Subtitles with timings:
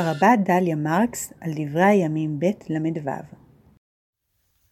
[0.00, 3.10] הרבה דליה מרקס על דברי הימים ב' ל"ו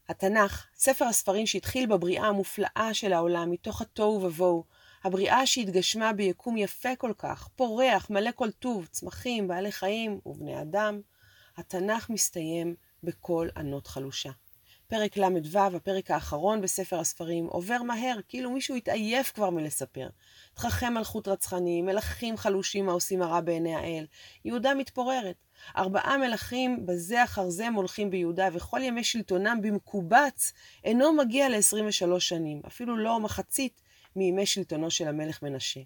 [0.08, 4.64] התנ"ך, ספר הספרים שהתחיל בבריאה המופלאה של העולם מתוך התוהו ובוהו,
[5.04, 11.00] הבריאה שהתגשמה ביקום יפה כל כך, פורח, מלא כל טוב, צמחים, בעלי חיים ובני אדם,
[11.56, 14.30] התנ"ך מסתיים בקול ענות חלושה.
[14.88, 20.08] פרק ל"ו, הפרק האחרון בספר הספרים, עובר מהר, כאילו מישהו התעייף כבר מלספר.
[20.54, 24.06] תככי מלכות רצחני, מלכים חלושים העושים הרע בעיני האל.
[24.44, 25.36] יהודה מתפוררת.
[25.76, 30.52] ארבעה מלכים בזה אחר זה מולכים ביהודה, וכל ימי שלטונם במקובץ
[30.84, 33.80] אינו מגיע ל-23 שנים, אפילו לא מחצית
[34.16, 35.80] מימי שלטונו של המלך מנשה.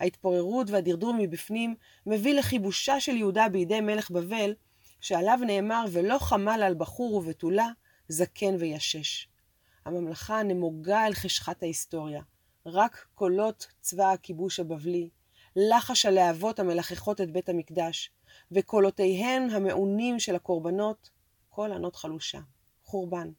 [0.00, 1.74] ההתפוררות והדרדור מבפנים
[2.06, 4.54] מביא לכיבושה של יהודה בידי מלך בבל,
[5.00, 7.68] שעליו נאמר ולא חמל על בחור ובתולה,
[8.08, 9.28] זקן וישש.
[9.84, 12.22] הממלכה נמוגה אל חשכת ההיסטוריה.
[12.66, 15.10] רק קולות צבא הכיבוש הבבלי,
[15.56, 18.10] לחש הלהבות המלחכות את בית המקדש,
[18.52, 21.10] וקולותיהן המעונים של הקורבנות,
[21.48, 22.40] קול ענות חלושה,
[22.84, 23.30] חורבן.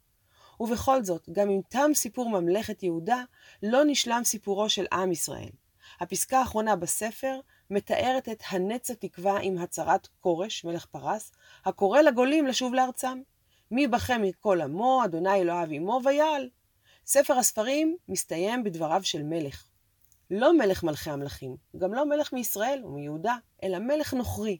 [0.59, 3.23] ובכל זאת, גם אם תם סיפור ממלכת יהודה,
[3.63, 5.49] לא נשלם סיפורו של עם ישראל.
[5.99, 7.39] הפסקה האחרונה בספר
[7.69, 11.31] מתארת את הנץ התקווה עם הצהרת כורש, מלך פרס,
[11.65, 13.21] הקורא לגולים לשוב לארצם.
[13.71, 16.49] מי בכם מכל עמו, אדוני אלוהיו עמו, ויעל.
[17.05, 19.67] ספר הספרים מסתיים בדבריו של מלך.
[20.31, 24.57] לא מלך מלכי המלכים, גם לא מלך מישראל ומיהודה, אלא מלך נוכרי.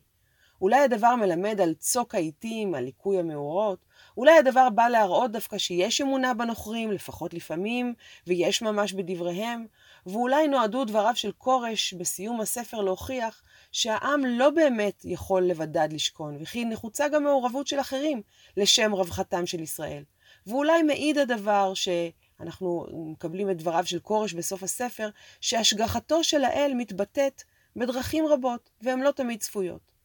[0.60, 3.78] אולי הדבר מלמד על צוק העיתים, על ליקוי המאורות,
[4.16, 7.94] אולי הדבר בא להראות דווקא שיש אמונה בנוכרים, לפחות לפעמים,
[8.26, 9.66] ויש ממש בדבריהם,
[10.06, 16.64] ואולי נועדו דבריו של כורש בסיום הספר להוכיח שהעם לא באמת יכול לבדד לשכון, וכי
[16.64, 18.22] נחוצה גם מעורבות של אחרים
[18.56, 20.04] לשם רווחתם של ישראל.
[20.46, 25.08] ואולי מעיד הדבר שאנחנו מקבלים את דבריו של כורש בסוף הספר,
[25.40, 27.42] שהשגחתו של האל מתבטאת
[27.76, 29.95] בדרכים רבות, והן לא תמיד צפויות.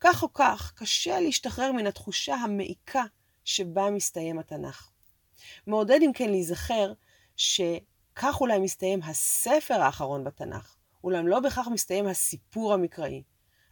[0.00, 3.04] כך או כך, קשה להשתחרר מן התחושה המעיקה
[3.44, 4.90] שבה מסתיים התנ"ך.
[5.66, 6.92] מעודד אם כן להיזכר
[7.36, 13.22] שכך אולי מסתיים הספר האחרון בתנ"ך, אולם לא בכך מסתיים הסיפור המקראי.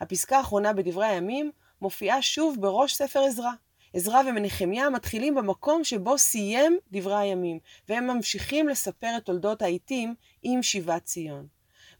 [0.00, 3.50] הפסקה האחרונה בדברי הימים מופיעה שוב בראש ספר עזרא.
[3.94, 7.58] עזרא ומנחמיה מתחילים במקום שבו סיים דברי הימים,
[7.88, 11.46] והם ממשיכים לספר את תולדות העיתים עם שיבת ציון.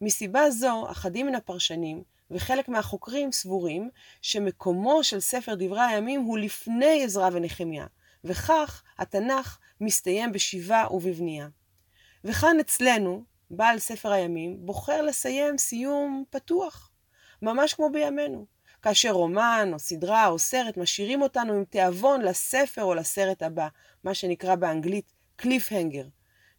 [0.01, 3.91] מסיבה זו, אחדים מן הפרשנים וחלק מהחוקרים סבורים
[4.23, 7.87] שמקומו של ספר דברי הימים הוא לפני עזרא ונחמיה,
[8.25, 11.49] וכך התנ"ך מסתיים בשיבה ובבנייה.
[12.25, 16.91] וכאן אצלנו, בעל ספר הימים בוחר לסיים סיום פתוח,
[17.43, 18.47] ממש כמו בימינו,
[18.83, 23.69] כאשר רומן או סדרה או סרט משאירים אותנו עם תיאבון לספר או לסרט הבא,
[24.05, 26.07] מה שנקרא באנגלית קליפהנגר.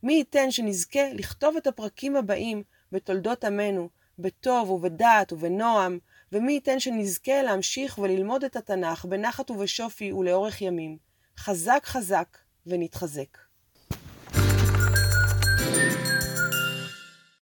[0.03, 3.90] מי ייתן שנזכה לכתוב את הפרקים הבאים בתולדות עמנו
[4.20, 6.00] בטוב ובדעת ובנועם,
[6.31, 10.98] ומי ייתן שנזכה להמשיך וללמוד את התנ"ך בנחת ובשופי ולאורך ימים.
[11.38, 13.45] חזק חזק ונתחזק.